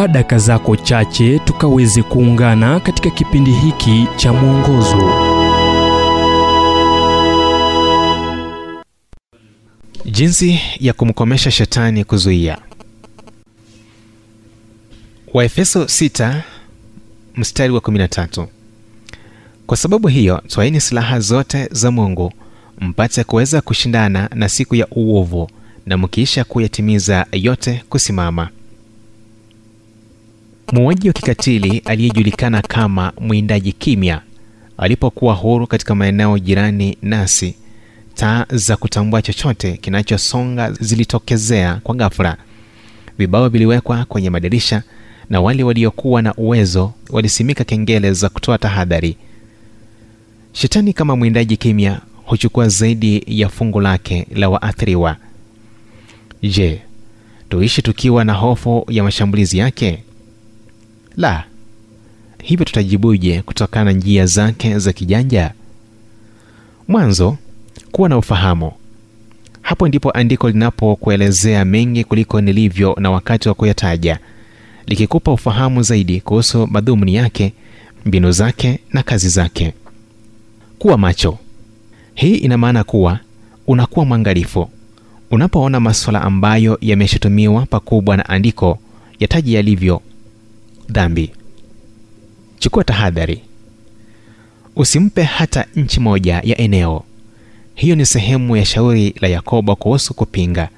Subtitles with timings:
[0.00, 5.12] chukua daka zako chache tukaweze kuungana katika kipindi hiki cha mwongozo.
[10.04, 12.58] Jinsi ya kumkomesha shetani kuzuia.
[15.34, 16.40] Waefeso 6
[17.36, 18.46] mstari wa 13
[19.66, 22.32] kwa sababu hiyo twaini silaha zote za mungu
[22.80, 25.50] mpate kuweza kushindana na siku ya uovu
[25.86, 28.48] na mkiisha kuyatimiza yote kusimama
[30.72, 34.20] muuaji wa kikatili aliyejulikana kama mwindaji kimya
[34.78, 37.54] alipokuwa huru katika maeneo jirani nasi
[38.14, 42.36] taa za kutambua chochote kinachosonga zilitokezea kwa ghafula
[43.18, 44.82] vibao viliwekwa kwenye madirisha
[45.30, 49.16] na wale waliokuwa na uwezo walisimika kengele za kutoa tahadhari.
[50.52, 55.16] Shetani kama mwindaji kimya huchukua zaidi ya fungu lake la waathiriwa.
[56.42, 56.80] Je
[57.48, 60.02] tuishi tukiwa na hofu ya mashambulizi yake
[61.16, 61.44] la
[62.42, 65.52] hivyo tutajibuje kutokana na njia zake za kijanja?
[66.88, 67.36] Mwanzo
[67.92, 68.72] kuwa na ufahamu.
[69.62, 74.18] Hapo ndipo andiko linapokuelezea mengi kuliko nilivyo na wakati wa kuyataja
[74.86, 77.52] likikupa ufahamu zaidi kuhusu madhumuni yake
[78.06, 79.72] mbinu zake na kazi zake.
[80.78, 81.38] Kuwa macho.
[82.14, 83.18] Hii ina maana kuwa
[83.66, 84.70] unakuwa mwangalifu.
[85.30, 88.78] Unapoona maswala ambayo yameshutumiwa pakubwa na andiko
[89.20, 90.02] yataji yalivyo
[90.90, 91.30] dhambi.
[92.58, 93.40] Chukua tahadhari.
[94.76, 97.02] Usimpe hata nchi moja ya eneo.
[97.74, 100.68] Hiyo ni sehemu ya shauri la yakobo kuhusu kupinga.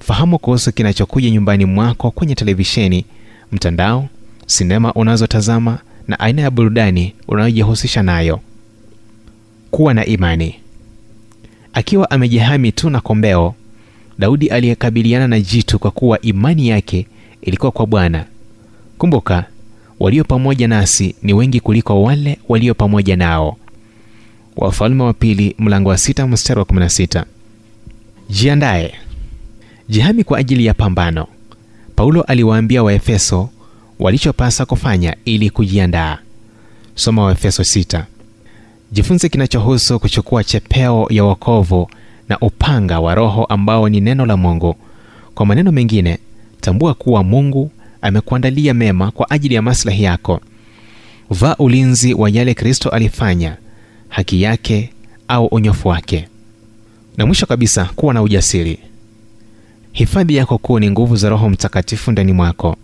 [0.00, 3.04] Fahamu kuhusu kinachokuja nyumbani mwako kwenye televisheni
[3.52, 4.08] mtandao
[4.46, 8.40] sinema unazotazama na aina ya burudani unayojihusisha nayo.
[9.70, 10.54] Kuwa na imani.
[11.72, 13.54] Akiwa amejihami tu na kombeo
[14.18, 17.06] daudi aliyekabiliana na jitu kwa kuwa imani yake
[17.42, 18.24] ilikuwa kwa bwana
[18.98, 19.44] kumbuka
[20.00, 23.56] walio pamoja nasi ni wengi kuliko wale walio pamoja nao.
[24.56, 27.24] Wafalme wa pili mlango wa sita mstari wa 16
[28.30, 28.94] jiandaye
[29.88, 31.26] jihami kwa ajili ya pambano.
[31.96, 33.48] Paulo aliwaambia waefeso
[33.98, 36.18] walichopasa kufanya ili kujiandaa.
[36.94, 38.04] Soma waefeso 6
[38.92, 41.90] jifunze kinachohusu kuchukua chepeo ya wokovu
[42.28, 44.76] na upanga wa roho ambao ni neno la mungu.
[45.34, 46.18] Kwa maneno mengine
[46.60, 47.70] tambua kuwa mungu
[48.04, 50.40] amekuandalia mema kwa ajili ya maslahi yako.
[51.30, 53.56] Vaa ulinzi wa yale kristo alifanya
[54.08, 54.90] haki yake
[55.28, 56.28] au unyofu wake.
[57.16, 58.78] Na mwisho kabisa kuwa na ujasiri.
[59.92, 62.76] Hifadhi yako kuu ni nguvu za roho mtakatifu ndani mwako.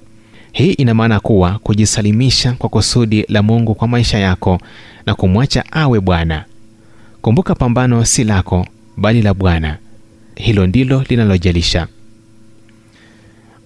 [0.53, 4.61] Hii ina maana kuwa kujisalimisha kwa kusudi la mungu kwa maisha yako
[5.07, 6.45] na kumwacha awe bwana.
[7.23, 8.67] Kumbuka pambano si lako
[8.97, 9.79] bali la bwana.
[10.37, 11.87] Hilo ndilo linalojalisha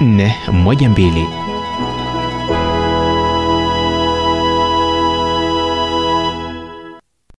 [0.00, 1.55] 412